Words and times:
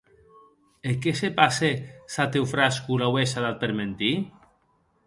E 0.89 0.95
qué 1.01 1.11
se 1.21 1.29
passe 1.39 1.69
s’a 2.13 2.25
Teofrasco 2.33 2.91
l’auesse 2.97 3.39
dat 3.45 3.57
per 3.61 3.71
mentir? 3.79 4.15